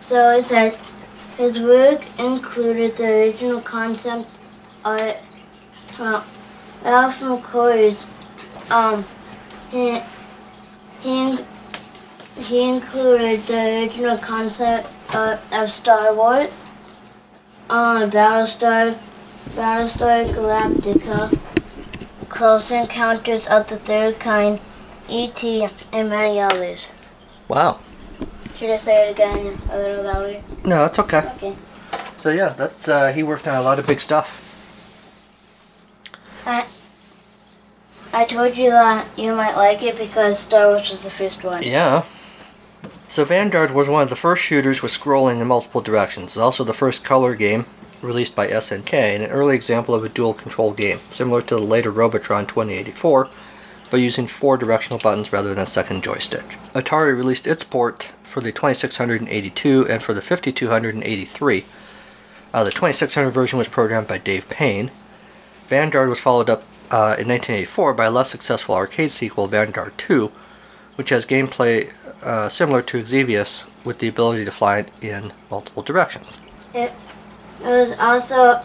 [0.00, 0.76] So it said
[1.36, 4.26] his work included the original concept
[4.84, 5.16] art.
[5.98, 6.24] Well,
[6.84, 8.06] Alf McCoy's
[8.70, 9.04] um
[9.70, 10.00] he,
[11.02, 11.38] he,
[12.38, 16.50] he included the original concept of, of Star Wars,
[17.68, 18.98] uh, Battlestar,
[19.50, 21.38] Battlestar Galactica,
[22.28, 24.60] Close Encounters of the Third Kind,
[25.08, 26.88] E.T., and many others.
[27.48, 27.80] Wow.
[28.56, 30.42] Should I say it again a little louder?
[30.64, 31.30] No, it's okay.
[31.36, 31.54] Okay.
[32.18, 34.44] So yeah, that's uh, he worked on a lot of big stuff.
[36.44, 36.66] I,
[38.12, 41.62] I told you that you might like it because Star Wars was the first one.
[41.62, 42.04] Yeah.
[43.10, 46.32] So Vanguard was one of the first shooters with scrolling in multiple directions.
[46.32, 47.64] It's also the first color game
[48.02, 51.62] released by SNK and an early example of a dual control game, similar to the
[51.62, 53.30] later Robotron 2084,
[53.90, 56.44] but using four directional buttons rather than a second joystick.
[56.74, 61.64] Atari released its port for the 2682 and for the 5283.
[62.52, 64.90] Uh, the 2600 version was programmed by Dave Payne.
[65.66, 70.30] Vanguard was followed up uh, in 1984 by a less successful arcade sequel, Vanguard 2,
[70.96, 71.90] which has gameplay
[72.22, 76.38] uh, similar to Xevious with the ability to fly in multiple directions.
[76.74, 76.92] It,
[77.62, 78.60] it was also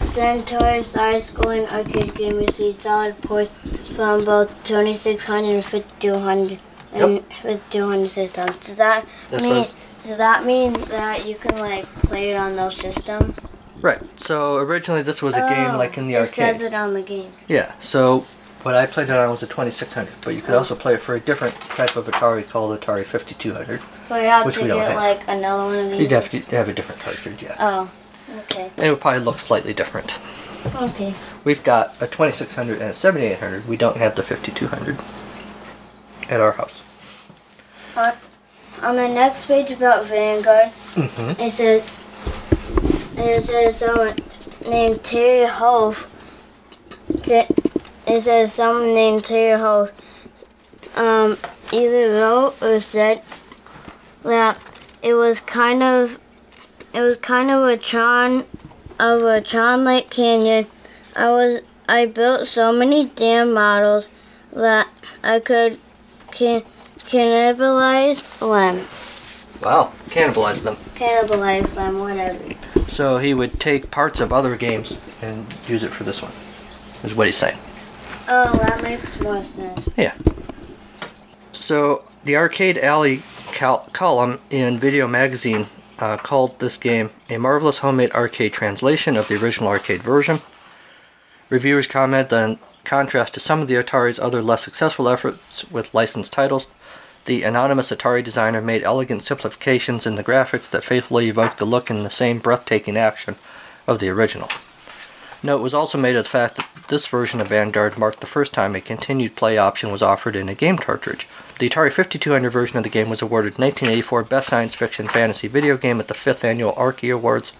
[0.00, 3.50] Centuri side-scrolling arcade game received solid ports
[3.94, 6.58] from both 2600 and 5200
[6.92, 8.56] and 5200 systems.
[8.58, 9.66] Does that That's mean?
[10.04, 13.36] Does that mean that you can like play it on those systems?
[13.80, 14.00] Right.
[14.20, 16.34] So originally this was a game Oh, like in the it arcade.
[16.34, 17.32] says it on the game.
[17.48, 17.72] Yeah.
[17.80, 18.26] So
[18.66, 21.14] what I played it on was a 2600, but you could also play it for
[21.14, 23.80] a different type of Atari called Atari 5200.
[24.08, 24.96] So you have Which to we don't get have.
[24.96, 26.00] like another one of these.
[26.00, 27.54] You'd have to have a different cartridge, yeah.
[27.60, 27.88] Oh,
[28.40, 30.18] okay, And it would probably look slightly different.
[30.82, 31.14] okay.
[31.44, 33.68] We've got a 2600 and a 7800.
[33.68, 34.98] We don't have the 5200
[36.28, 36.82] at our house.
[38.82, 41.40] On the next page about Vanguard, Mm-hmm.
[41.40, 41.92] it says
[43.16, 44.16] it says someone
[44.68, 46.08] named Terry Hoff.
[47.22, 47.46] Te-
[48.06, 49.90] It says someone named Terry Hoff
[50.96, 51.36] um,
[51.72, 53.22] either wrote or said
[54.22, 54.60] that
[55.02, 56.18] it was kind of
[56.92, 58.44] it was kind of a Tron
[58.98, 60.66] of a Tron Lake Canyon.
[61.16, 64.08] I was I built so many damn models
[64.52, 64.88] that
[65.22, 65.78] I could
[66.30, 66.62] can
[67.00, 68.86] cannibalize them.
[69.62, 69.92] Wow.
[70.10, 70.76] Cannibalize them.
[70.94, 72.38] Cannibalize them, whatever.
[72.88, 76.32] So he would take parts of other games and use it for this one.
[77.04, 77.58] Is what he's saying.
[78.28, 79.88] Oh, that makes more sense.
[79.96, 80.14] Yeah.
[81.52, 85.66] So the Arcade Alley cal- column in Video Magazine
[85.98, 90.40] uh, called this game a marvelous homemade arcade translation of the original arcade version.
[91.48, 95.94] Reviewers comment that in contrast to some of the Atari's other less successful efforts with
[95.94, 96.70] licensed titles,
[97.24, 101.90] the anonymous Atari designer made elegant simplifications in the graphics that faithfully evoked the look
[101.90, 103.36] and the same breathtaking action
[103.86, 104.48] of the original.
[105.42, 108.52] Note was also made of the fact that this version of Vanguard marked the first
[108.52, 111.26] time a continued play option was offered in a game cartridge.
[111.58, 115.76] The Atari 5200 version of the game was awarded 1984 Best Science Fiction Fantasy Video
[115.76, 117.50] Game at the 5th Annual Arkie Awards,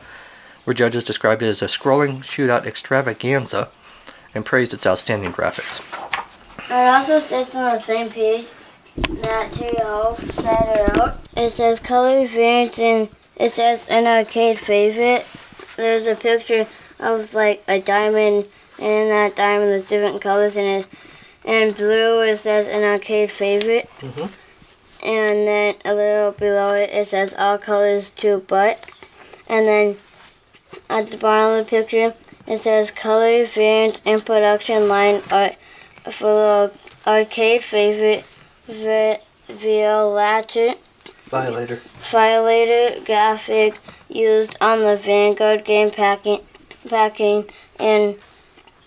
[0.65, 3.69] where judges described it as a scrolling shootout extravaganza
[4.35, 5.81] and praised its outstanding graphics.
[6.69, 8.47] It also says on the same page
[8.97, 11.19] that Terry Hoff said it out.
[11.37, 15.27] It says color variants and it says an arcade favorite.
[15.77, 16.67] There's a picture
[16.99, 18.47] of like a diamond
[18.81, 20.87] and that diamond there's different colors in it.
[21.45, 23.89] And blue it says an arcade favorite.
[24.01, 24.31] Mhm.
[25.05, 28.79] And then a little below it it says all colors to but.
[29.49, 29.97] And then
[30.91, 32.15] at the bottom of the picture
[32.47, 35.55] it says color variants and production line art
[36.11, 36.73] for the
[37.07, 38.25] arcade favorite
[38.69, 40.75] vi- Violator
[41.25, 41.81] Violator.
[42.11, 46.41] Violator graphic used on the Vanguard game packing
[46.89, 48.17] packing and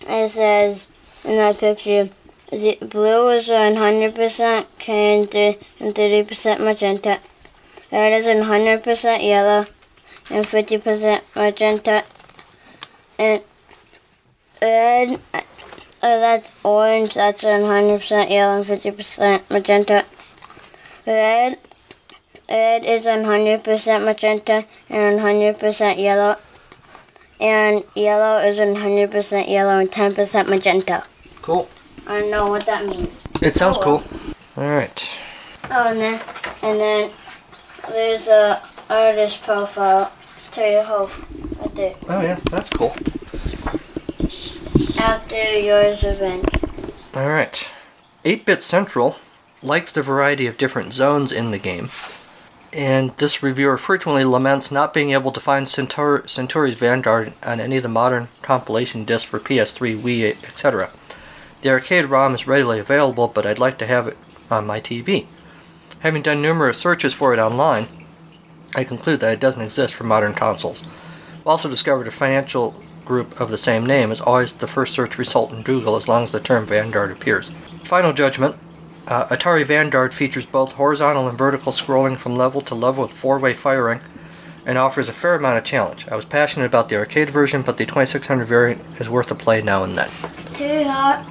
[0.02, 0.86] it says
[1.24, 2.10] in that picture
[2.50, 7.20] the blue is 100% candy and 30% magenta.
[7.92, 9.66] Red is 100% yellow
[10.30, 12.04] and 50% magenta.
[13.18, 13.42] And
[14.60, 15.40] red, uh,
[16.00, 20.04] that's orange, that's 100% yellow and 50% magenta.
[21.06, 21.58] Red,
[22.48, 26.36] red is 100% magenta and 100% yellow.
[27.40, 31.04] And yellow is 100% yellow and 10% magenta.
[31.40, 31.68] Cool.
[32.06, 33.20] I don't know what that means.
[33.40, 34.02] It sounds cool.
[34.58, 35.18] Alright.
[35.70, 36.20] Oh, and then,
[36.62, 37.10] and then
[37.88, 40.12] there's a artist profile,
[40.50, 41.24] Terry Hoff,
[41.58, 41.94] right there.
[42.08, 42.92] Oh, yeah, that's cool.
[45.00, 46.46] After yours event.
[47.16, 47.70] Alright.
[48.24, 49.16] 8 Bit Central
[49.62, 51.88] likes the variety of different zones in the game,
[52.72, 57.78] and this reviewer frequently laments not being able to find Centaur- Centuri's Vanguard on any
[57.78, 60.90] of the modern compilation discs for PS3, Wii, etc.
[61.62, 64.16] The arcade ROM is readily available, but I'd like to have it
[64.50, 65.26] on my TV.
[66.00, 67.88] Having done numerous searches for it online,
[68.74, 70.84] I conclude that it doesn't exist for modern consoles.
[71.40, 75.18] I've also discovered a financial group of the same name is always the first search
[75.18, 77.50] result in Google as long as the term Vanguard appears.
[77.82, 78.56] Final judgment
[79.10, 83.38] uh, Atari Vanguard features both horizontal and vertical scrolling from level to level with four
[83.38, 84.00] way firing
[84.64, 86.06] and offers a fair amount of challenge.
[86.08, 89.62] I was passionate about the arcade version, but the 2600 variant is worth a play
[89.62, 90.08] now and then.
[90.54, 91.26] Too hot.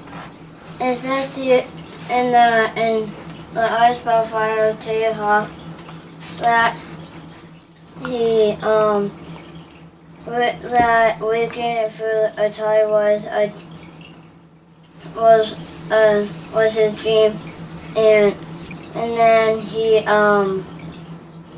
[0.82, 1.66] It says here
[2.10, 3.10] in the
[3.54, 5.50] the artist profile of Too hot
[6.38, 6.78] that
[8.06, 9.12] he um
[10.26, 13.54] that weekend for Atari was a
[15.16, 15.54] was
[15.92, 17.34] uh was his dream
[17.96, 18.36] and
[18.96, 20.66] and then he um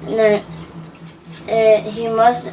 [0.06, 0.44] and then
[1.48, 2.48] it, he must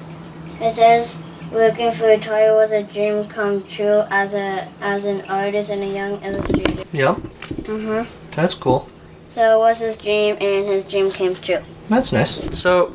[0.60, 1.16] it says
[1.52, 5.86] working for Atari was a dream come true as a as an artist and a
[5.86, 6.84] young illustrator.
[6.92, 7.16] Yep,
[7.64, 8.06] Mhm.
[8.36, 8.88] that's cool.
[9.34, 11.58] So it was his dream and his dream came true.
[11.88, 12.38] That's nice.
[12.60, 12.92] So,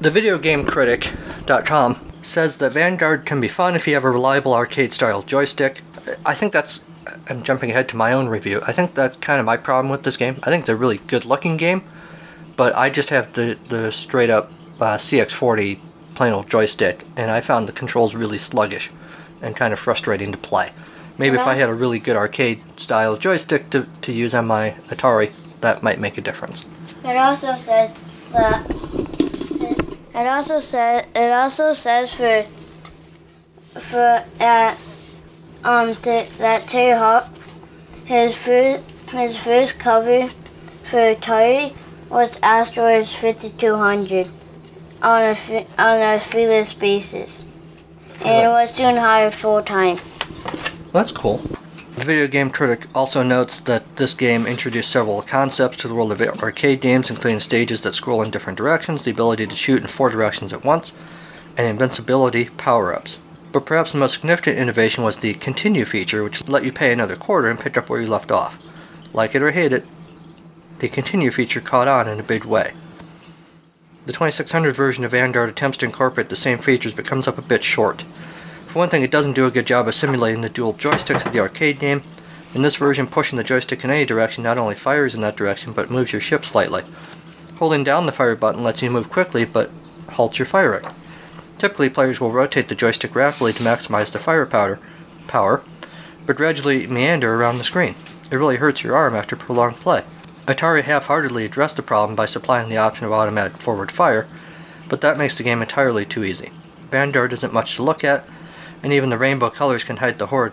[0.00, 5.22] the videogamecritic.com says that Vanguard can be fun if you have a reliable arcade style
[5.22, 5.82] joystick.
[6.24, 6.80] I think that's.
[7.28, 8.60] I'm jumping ahead to my own review.
[8.66, 10.38] I think that's kind of my problem with this game.
[10.42, 11.82] I think it's a really good looking game,
[12.56, 15.78] but I just have the, the straight up uh, CX40
[16.14, 18.90] plain old joystick, and I found the controls really sluggish
[19.42, 20.70] and kind of frustrating to play.
[21.18, 24.70] Maybe if I had a really good arcade style joystick to, to use on my
[24.88, 26.64] Atari, that might make a difference.
[27.04, 27.94] It also says
[28.32, 28.66] that
[30.14, 32.42] it also says it also says for
[33.80, 34.74] for uh,
[35.66, 37.28] um th- that Terry Hawk
[38.04, 40.28] his first his first cover
[40.84, 41.74] for Atari
[42.08, 44.28] was Asteroids 5200
[45.02, 47.42] on a fi- on a feeless basis,
[48.24, 49.98] and it was soon hired full time.
[50.92, 51.38] That's cool.
[51.96, 56.12] The video game critic also notes that this game introduced several concepts to the world
[56.12, 59.88] of arcade games, including stages that scroll in different directions, the ability to shoot in
[59.88, 60.92] four directions at once,
[61.56, 63.18] and invincibility power ups.
[63.56, 67.16] But perhaps the most significant innovation was the continue feature, which let you pay another
[67.16, 68.58] quarter and pick up where you left off.
[69.14, 69.86] Like it or hate it,
[70.80, 72.74] the continue feature caught on in a big way.
[74.04, 77.42] The 2600 version of Vanguard attempts to incorporate the same features but comes up a
[77.42, 78.02] bit short.
[78.66, 81.32] For one thing, it doesn't do a good job of simulating the dual joysticks of
[81.32, 82.02] the arcade game.
[82.54, 85.72] In this version, pushing the joystick in any direction not only fires in that direction,
[85.72, 86.82] but moves your ship slightly.
[87.54, 89.70] Holding down the fire button lets you move quickly, but
[90.10, 90.84] halts your firing.
[91.58, 94.78] Typically, players will rotate the joystick rapidly to maximize the fire powder,
[95.26, 95.62] power,
[96.26, 97.94] but gradually meander around the screen.
[98.30, 100.02] It really hurts your arm after prolonged play.
[100.46, 104.28] Atari half-heartedly addressed the problem by supplying the option of automatic forward fire,
[104.88, 106.50] but that makes the game entirely too easy.
[106.90, 108.28] Vanguard isn't much to look at,
[108.82, 110.52] and even the rainbow colors can hide the horrid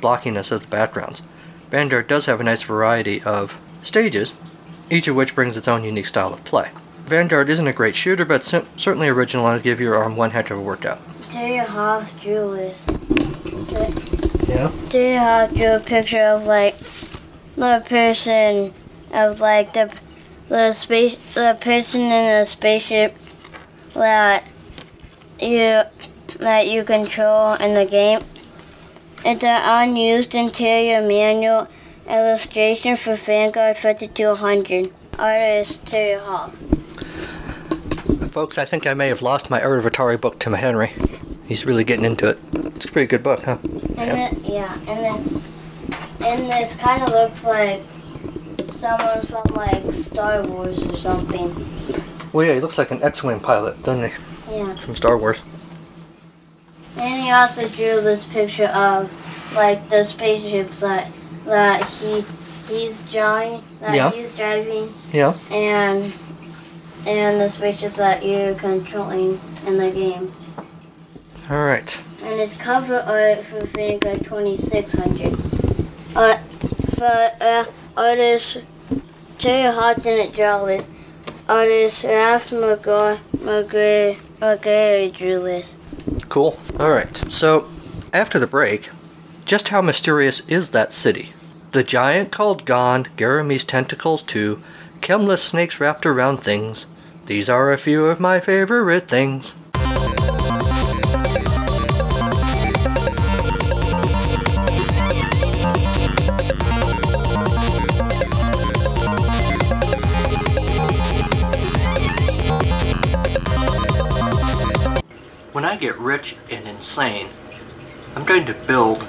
[0.00, 1.22] blockiness of the backgrounds.
[1.70, 4.34] Vanguard does have a nice variety of stages,
[4.90, 6.70] each of which brings its own unique style of play.
[7.04, 10.30] Vanguard isn't a great shooter, but cer- certainly original and will give your arm one
[10.30, 11.00] heck of a workout.
[11.30, 14.48] Terry Hawk drew this.
[14.48, 14.70] Yeah?
[14.88, 16.76] Terry Hawk drew a picture of like
[17.56, 18.72] the person
[19.12, 19.92] of like the
[20.48, 23.16] the space the person in the spaceship
[23.94, 24.44] that
[25.40, 25.82] you
[26.38, 28.20] that you control in the game.
[29.24, 31.68] It's an unused interior manual
[32.08, 34.92] illustration for Vanguard 5200.
[35.18, 36.52] Artist Terry Hawk.
[38.32, 39.84] Folks, I think I may have lost my Art
[40.22, 40.94] book to Henry.
[41.46, 42.38] He's really getting into it.
[42.74, 43.58] It's a pretty good book, huh?
[43.62, 45.42] And then yeah, and then
[46.24, 47.82] and this kind of looks like
[48.72, 51.54] someone from like Star Wars or something.
[52.32, 54.56] Well, yeah, he looks like an X-wing pilot, doesn't he?
[54.56, 54.76] Yeah.
[54.76, 55.42] From Star Wars.
[56.96, 59.12] And he also drew this picture of
[59.54, 61.12] like the spaceships that
[61.44, 62.24] that he
[62.66, 64.10] he's drawing that Yeah.
[64.10, 65.34] he's driving Yeah.
[65.50, 66.10] and
[67.06, 70.32] and the spaceship that you're controlling in the game.
[71.50, 72.02] All right.
[72.22, 75.36] And it's cover art for Vanguard 2600.
[76.14, 76.38] Uh,
[76.98, 77.64] but uh,
[77.96, 78.58] artist
[79.42, 80.86] Terry Hart didn't draw this.
[81.48, 85.74] Artist Ralph McGray, McGray drew this.
[86.28, 86.56] Cool.
[86.78, 87.16] All right.
[87.28, 87.66] So,
[88.12, 88.90] after the break,
[89.44, 91.30] just how mysterious is that city?
[91.72, 94.62] The giant called Gond, Garamese tentacles too,
[95.02, 96.86] chemless snakes wrapped around things.
[97.26, 99.50] These are a few of my favorite things.
[115.52, 117.28] When I get rich and insane,
[118.14, 119.06] I'm going to build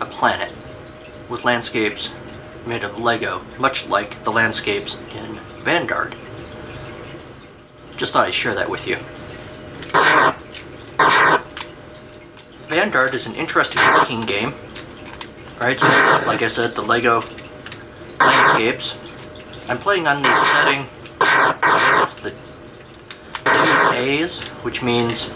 [0.00, 0.52] a planet.
[1.28, 2.12] with landscapes
[2.66, 5.35] made of Lego, much like the landscapes in
[5.66, 6.14] Vanguard.
[7.96, 8.98] Just thought I'd share that with you.
[12.68, 14.54] Vanguard is an interesting looking game.
[15.60, 15.88] Right, so
[16.24, 17.24] like I said, the Lego
[18.20, 18.96] landscapes.
[19.68, 20.86] I'm playing on the setting,
[22.22, 22.30] the
[23.44, 25.28] two A's, which means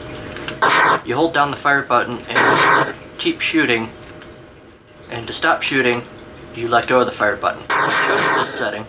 [1.04, 3.88] you hold down the fire button and keep shooting,
[5.10, 6.02] and to stop shooting,
[6.54, 7.64] you let go of the fire button.
[7.68, 8.86] I chose this setting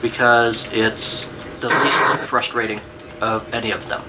[0.00, 1.24] because it's
[1.60, 2.80] the least frustrating
[3.20, 4.02] of any of them.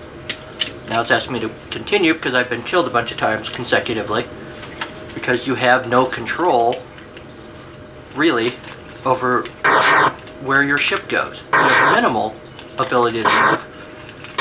[0.90, 4.26] Now it's asking me to continue because I've been killed a bunch of times consecutively
[5.14, 6.82] because you have no control
[8.16, 8.54] really
[9.06, 9.44] over
[10.44, 11.42] where your ship goes.
[11.52, 12.36] You have minimal
[12.78, 14.36] ability to move,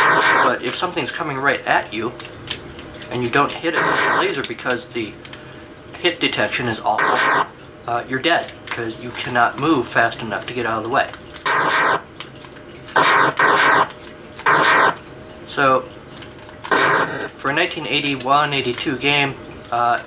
[0.45, 2.13] but if something's coming right at you
[3.11, 5.13] and you don't hit it with the laser because the
[5.99, 7.51] hit detection is awful,
[7.87, 11.11] uh, you're dead because you cannot move fast enough to get out of the way.
[15.59, 19.35] So, for a 1981-82 game,
[19.73, 20.01] uh,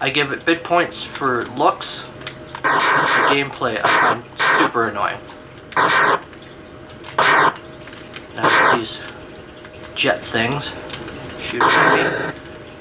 [0.00, 2.04] I give it bid points for looks.
[2.62, 4.24] The gameplay I find
[4.62, 5.18] super annoying.
[8.34, 8.98] Now these
[9.94, 10.74] jet things
[11.38, 12.34] shooting at me.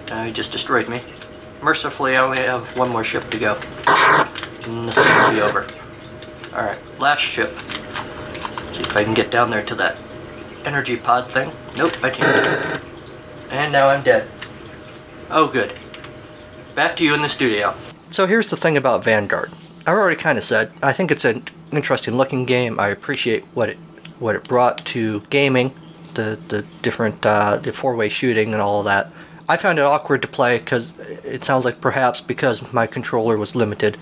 [0.10, 1.02] Now he just destroyed me.
[1.62, 3.60] Mercifully, I only have one more ship to go.
[4.63, 5.67] And this thing will be over.
[6.54, 7.50] Alright, last ship.
[7.50, 9.98] See if I can get down there to that
[10.65, 11.52] energy pod thing.
[11.78, 12.82] Nope, I can't.
[13.52, 14.28] And now I'm dead.
[15.32, 15.74] Oh, good.
[16.76, 17.74] Back to you in the studio.
[18.12, 19.52] So here's the thing about Vanguard.
[19.86, 22.80] I've already kind of said I think it's an interesting looking game.
[22.80, 23.78] I appreciate what it
[24.19, 25.74] what it brought to gaming,
[26.13, 29.12] the the different uh, the four way shooting and all of that.
[29.48, 30.93] I found it awkward to play because
[31.24, 33.98] it sounds like perhaps because my controller was limited,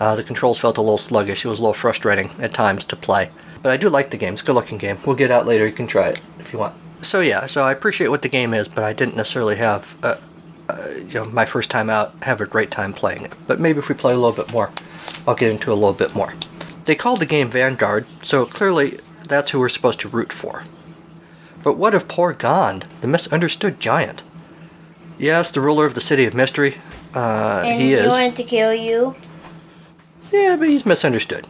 [0.00, 1.44] uh, the controls felt a little sluggish.
[1.44, 3.30] It was a little frustrating at times to play.
[3.62, 4.32] But I do like the game.
[4.32, 4.98] It's a good looking game.
[5.06, 5.66] We'll get out later.
[5.66, 6.74] You can try it if you want.
[7.02, 10.16] So yeah, so I appreciate what the game is, but I didn't necessarily have, uh,
[10.68, 13.32] uh, you know, my first time out have a great time playing it.
[13.46, 14.70] But maybe if we play a little bit more,
[15.26, 16.32] I'll get into a little bit more.
[16.84, 20.64] They called the game Vanguard, so clearly that's who we're supposed to root for.
[21.62, 24.22] But what of poor Gond, the misunderstood giant?
[25.18, 26.78] Yes, the ruler of the city of mystery.
[27.14, 29.14] Uh, and he he wanted to kill you.
[30.32, 31.46] Yeah, but he's misunderstood.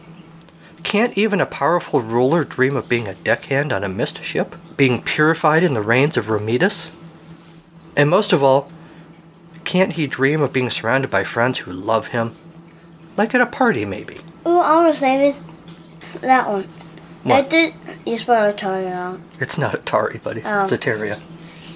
[0.83, 4.55] Can't even a powerful ruler dream of being a deckhand on a mist ship?
[4.77, 7.03] Being purified in the rains of Romidus?
[7.95, 8.71] And most of all,
[9.63, 12.31] can't he dream of being surrounded by friends who love him?
[13.15, 14.17] Like at a party, maybe.
[14.47, 15.41] Ooh, I want to say this.
[16.21, 16.67] That one.
[17.23, 17.45] What?
[17.45, 17.73] It did.
[18.05, 19.23] You spelled Atari wrong.
[19.39, 20.41] It's not Atari, buddy.
[20.43, 20.63] Oh.
[20.63, 21.21] It's Ataria.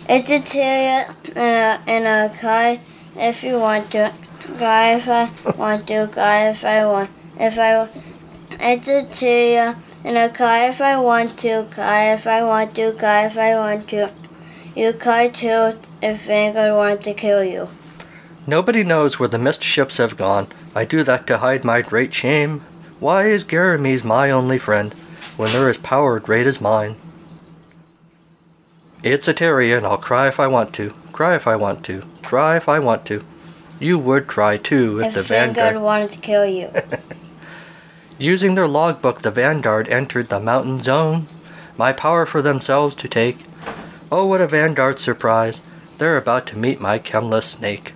[0.10, 2.80] It's did tell you in a, in uh, a guy
[3.16, 4.12] if you want to.
[4.60, 6.10] Guy if I want to.
[6.14, 7.10] Guy if I want.
[7.40, 7.90] If I.
[8.60, 11.68] It did tell you in a guy if I want to.
[11.76, 12.94] Guy if I want to.
[12.98, 14.12] Guy if I want to.
[14.76, 17.70] You guy too if Vanguard wanted to kill you.
[18.48, 20.48] Nobody knows where the mist ships have gone.
[20.76, 22.60] I do that to hide my great shame.
[23.00, 24.94] Why is Garames my only friend
[25.38, 26.96] when there is power great as mine?
[29.04, 30.92] It's Ataria, and I'll cry if I want to.
[31.12, 32.04] Cry if I want to.
[32.22, 33.24] Cry if I want to.
[33.86, 35.84] You would try too if, If the Vanguard Vanguard.
[35.84, 36.72] wanted to kill you.
[38.18, 41.28] Using their logbook, the Vanguard entered the mountain zone.
[41.78, 43.46] My power for themselves to take.
[44.12, 45.62] Oh, what a Vanguard surprise!
[46.00, 47.94] They're about to meet my chemless snake.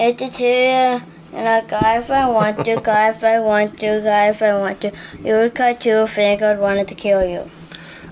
[0.00, 1.04] It did tell you
[1.38, 2.80] in a guy if I want to.
[2.80, 4.00] Guy if I want to.
[4.00, 4.92] Guy if I want to.
[5.22, 7.50] You would cut too if Vanguard wanted to kill you.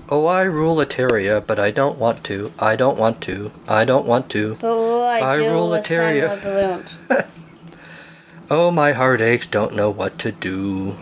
[0.07, 2.51] Oh, I rule Ataria, but I don't want to.
[2.59, 3.51] I don't want to.
[3.67, 4.55] I don't want to.
[4.61, 6.27] But what I, I do rule was find Eteria.
[6.27, 6.97] my balloons.
[8.47, 10.97] Oh, my heartaches don't know what to do.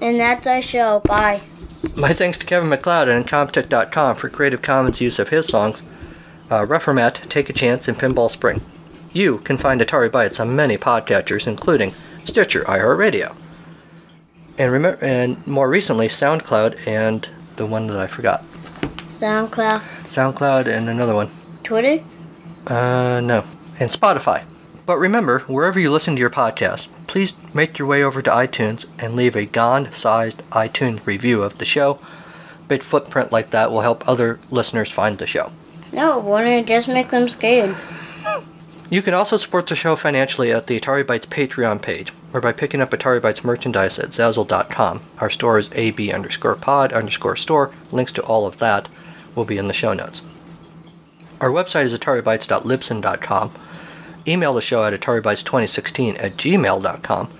[0.00, 1.00] And that's our show.
[1.00, 1.42] Bye.
[1.96, 5.82] My thanks to Kevin MacLeod and Incompetech.com for Creative Commons use of his songs,
[6.50, 8.62] uh, Reformat, Take a Chance, and Pinball Spring.
[9.12, 11.92] You can find Atari Bytes on many podcatchers, including
[12.24, 13.36] Stitcher, iHeartRadio,
[14.58, 18.44] and remember, and more recently SoundCloud and the one that I forgot,
[19.10, 19.80] SoundCloud.
[20.04, 21.28] SoundCloud and another one.
[21.62, 22.04] Twitter.
[22.66, 23.44] Uh, no.
[23.80, 24.44] And Spotify.
[24.86, 28.86] But remember, wherever you listen to your podcast, please make your way over to iTunes
[28.98, 31.98] and leave a Gond-sized iTunes review of the show.
[32.68, 35.52] Big footprint like that will help other listeners find the show.
[35.92, 37.74] No, don't it just make them scared?
[38.94, 42.52] You can also support the show financially at the Atari Bytes Patreon page, or by
[42.52, 45.00] picking up Atari Bytes merchandise at Zazzle.com.
[45.18, 47.72] Our store is AB underscore pod underscore store.
[47.90, 48.88] Links to all of that
[49.34, 50.22] will be in the show notes.
[51.40, 53.52] Our website is ataribytes.libsyn.com.
[54.28, 57.30] Email the show at ataribytes2016 at gmail.com.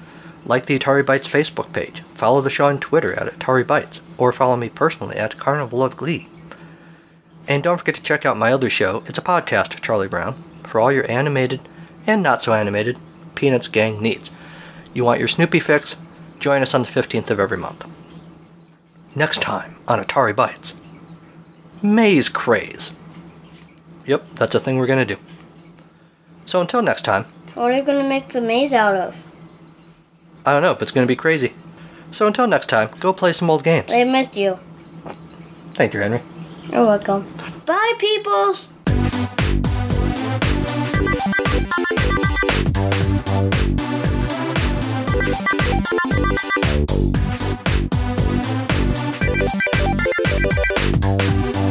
[0.44, 2.00] Like the Atari Bytes Facebook page.
[2.16, 5.96] Follow the show on Twitter at Atari Bytes, or follow me personally at Carnival of
[5.96, 6.26] Glee.
[7.46, 9.05] And don't forget to check out my other show.
[9.07, 10.34] It's a podcast, Charlie Brown,
[10.74, 11.60] for all your animated
[12.04, 12.98] and not so animated
[13.36, 14.28] Peanuts gang needs.
[14.92, 15.94] You want your Snoopy fix?
[16.40, 17.86] Join us on the 15th of every month.
[19.14, 20.74] Next time on Atari Bytes
[21.80, 22.90] Maze Craze.
[24.06, 25.20] Yep, that's a thing we're going to do.
[26.44, 29.16] So until next time, What are you gonna make the maze out of?
[30.44, 31.52] I don't know, but it's going to be crazy.
[32.10, 33.92] So until next time, go play some old games.
[33.92, 34.58] I missed you.
[35.74, 36.22] Thank you, Henry.
[36.68, 37.32] You're welcome.
[37.64, 38.70] Bye, peoples!
[51.06, 51.63] Thank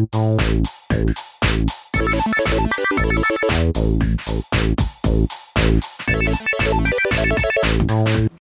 [0.00, 0.40] you.